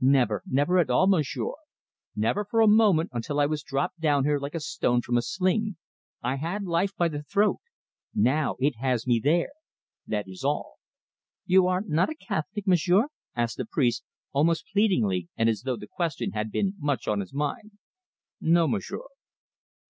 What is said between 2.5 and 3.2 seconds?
a moment,